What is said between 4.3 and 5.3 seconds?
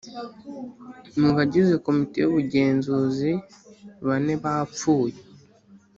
bapfuye